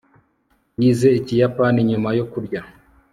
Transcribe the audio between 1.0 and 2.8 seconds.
ikiyapani nyuma yo kurya